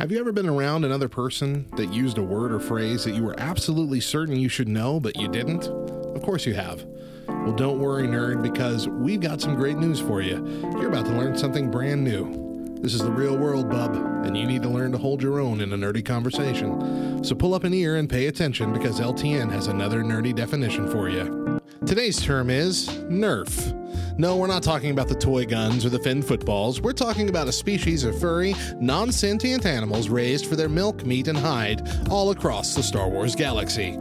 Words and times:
Have 0.00 0.10
you 0.10 0.18
ever 0.18 0.32
been 0.32 0.48
around 0.48 0.86
another 0.86 1.10
person 1.10 1.66
that 1.76 1.92
used 1.92 2.16
a 2.16 2.22
word 2.22 2.52
or 2.52 2.58
phrase 2.58 3.04
that 3.04 3.10
you 3.10 3.22
were 3.22 3.38
absolutely 3.38 4.00
certain 4.00 4.34
you 4.34 4.48
should 4.48 4.66
know, 4.66 4.98
but 4.98 5.14
you 5.14 5.28
didn't? 5.28 5.66
Of 5.66 6.22
course 6.22 6.46
you 6.46 6.54
have. 6.54 6.86
Well, 7.28 7.52
don't 7.52 7.78
worry, 7.78 8.04
nerd, 8.04 8.42
because 8.42 8.88
we've 8.88 9.20
got 9.20 9.42
some 9.42 9.56
great 9.56 9.76
news 9.76 10.00
for 10.00 10.22
you. 10.22 10.36
You're 10.78 10.88
about 10.88 11.04
to 11.04 11.12
learn 11.12 11.36
something 11.36 11.70
brand 11.70 12.02
new. 12.02 12.78
This 12.80 12.94
is 12.94 13.02
the 13.02 13.12
real 13.12 13.36
world, 13.36 13.68
bub, 13.68 13.94
and 14.24 14.34
you 14.34 14.46
need 14.46 14.62
to 14.62 14.70
learn 14.70 14.90
to 14.92 14.98
hold 14.98 15.22
your 15.22 15.38
own 15.38 15.60
in 15.60 15.70
a 15.74 15.76
nerdy 15.76 16.02
conversation. 16.02 17.22
So 17.22 17.34
pull 17.34 17.52
up 17.52 17.64
an 17.64 17.74
ear 17.74 17.96
and 17.96 18.08
pay 18.08 18.28
attention 18.28 18.72
because 18.72 19.00
LTN 19.00 19.52
has 19.52 19.66
another 19.66 20.02
nerdy 20.02 20.34
definition 20.34 20.90
for 20.90 21.10
you. 21.10 21.60
Today's 21.84 22.22
term 22.22 22.48
is 22.48 22.88
Nerf. 23.10 23.76
No, 24.20 24.36
we're 24.36 24.48
not 24.48 24.62
talking 24.62 24.90
about 24.90 25.08
the 25.08 25.14
toy 25.14 25.46
guns 25.46 25.86
or 25.86 25.88
the 25.88 25.98
fin 25.98 26.20
footballs. 26.20 26.82
We're 26.82 26.92
talking 26.92 27.30
about 27.30 27.48
a 27.48 27.52
species 27.52 28.04
of 28.04 28.20
furry, 28.20 28.54
non 28.78 29.10
sentient 29.12 29.64
animals 29.64 30.10
raised 30.10 30.44
for 30.44 30.56
their 30.56 30.68
milk, 30.68 31.06
meat, 31.06 31.26
and 31.26 31.38
hide 31.38 31.88
all 32.10 32.30
across 32.30 32.74
the 32.74 32.82
Star 32.82 33.08
Wars 33.08 33.34
galaxy. 33.34 33.92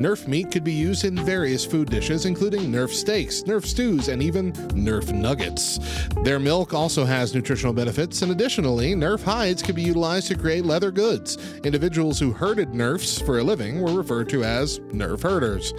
Nerf 0.00 0.26
meat 0.26 0.50
could 0.50 0.64
be 0.64 0.72
used 0.72 1.04
in 1.04 1.14
various 1.14 1.64
food 1.64 1.90
dishes, 1.90 2.26
including 2.26 2.72
Nerf 2.72 2.90
steaks, 2.90 3.42
Nerf 3.42 3.64
stews, 3.64 4.08
and 4.08 4.20
even 4.20 4.52
Nerf 4.52 5.12
nuggets. 5.12 5.78
Their 6.24 6.40
milk 6.40 6.74
also 6.74 7.04
has 7.04 7.32
nutritional 7.32 7.72
benefits, 7.72 8.22
and 8.22 8.32
additionally, 8.32 8.96
Nerf 8.96 9.22
hides 9.22 9.62
could 9.62 9.76
be 9.76 9.82
utilized 9.82 10.26
to 10.26 10.34
create 10.36 10.64
leather 10.64 10.90
goods. 10.90 11.38
Individuals 11.62 12.18
who 12.18 12.32
herded 12.32 12.70
Nerfs 12.70 13.20
for 13.20 13.38
a 13.38 13.44
living 13.44 13.80
were 13.80 13.92
referred 13.92 14.28
to 14.30 14.42
as 14.42 14.80
Nerf 14.90 15.22
herders. 15.22 15.72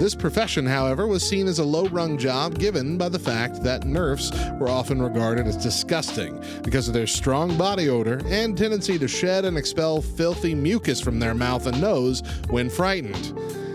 This 0.00 0.14
profession, 0.14 0.64
however, 0.64 1.06
was 1.06 1.22
seen 1.22 1.46
as 1.48 1.58
a 1.58 1.64
low 1.64 1.86
rung 1.88 2.16
job 2.16 2.58
given 2.58 2.96
by 2.96 3.10
the 3.10 3.18
fact 3.18 3.41
fact 3.42 3.64
that 3.64 3.84
Nerfs 3.84 4.30
were 4.60 4.68
often 4.68 5.02
regarded 5.02 5.48
as 5.48 5.56
disgusting 5.56 6.40
because 6.62 6.86
of 6.86 6.94
their 6.94 7.08
strong 7.08 7.58
body 7.58 7.88
odor 7.88 8.20
and 8.26 8.56
tendency 8.56 9.00
to 9.00 9.08
shed 9.08 9.44
and 9.44 9.58
expel 9.58 10.00
filthy 10.00 10.54
mucus 10.54 11.00
from 11.00 11.18
their 11.18 11.34
mouth 11.34 11.66
and 11.66 11.80
nose 11.80 12.22
when 12.50 12.70
frightened. 12.70 13.34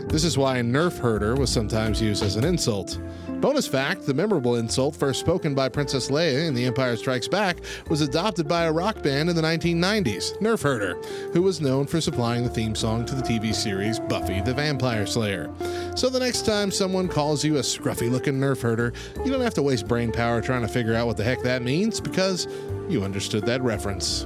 This 0.09 0.23
is 0.23 0.37
why 0.37 0.61
Nerf 0.61 0.97
herder 0.97 1.35
was 1.35 1.51
sometimes 1.51 2.01
used 2.01 2.23
as 2.23 2.37
an 2.37 2.45
insult. 2.45 2.97
Bonus 3.41 3.67
fact 3.67 4.05
the 4.05 4.13
memorable 4.13 4.55
insult, 4.55 4.95
first 4.95 5.19
spoken 5.19 5.53
by 5.53 5.67
Princess 5.67 6.09
Leia 6.09 6.47
in 6.47 6.55
The 6.55 6.65
Empire 6.65 6.95
Strikes 6.95 7.27
Back, 7.27 7.57
was 7.89 7.99
adopted 7.99 8.47
by 8.47 8.63
a 8.63 8.71
rock 8.71 9.03
band 9.03 9.29
in 9.29 9.35
the 9.35 9.41
1990s, 9.41 10.39
Nerf 10.39 10.63
Herder, 10.63 10.95
who 11.33 11.41
was 11.41 11.59
known 11.59 11.85
for 11.85 11.99
supplying 11.99 12.43
the 12.43 12.49
theme 12.49 12.73
song 12.73 13.05
to 13.05 13.15
the 13.15 13.21
TV 13.21 13.53
series 13.53 13.99
Buffy 13.99 14.39
the 14.39 14.53
Vampire 14.53 15.05
Slayer. 15.05 15.51
So 15.95 16.09
the 16.09 16.21
next 16.21 16.45
time 16.45 16.71
someone 16.71 17.09
calls 17.09 17.43
you 17.43 17.57
a 17.57 17.61
scruffy 17.61 18.09
looking 18.09 18.39
Nerf 18.39 18.61
Herder, 18.61 18.93
you 19.25 19.31
don't 19.31 19.41
have 19.41 19.55
to 19.55 19.61
waste 19.61 19.89
brain 19.89 20.13
power 20.13 20.41
trying 20.41 20.61
to 20.61 20.69
figure 20.69 20.95
out 20.95 21.05
what 21.05 21.17
the 21.17 21.23
heck 21.25 21.43
that 21.43 21.63
means 21.63 21.99
because 21.99 22.47
you 22.87 23.03
understood 23.03 23.45
that 23.45 23.61
reference. 23.61 24.25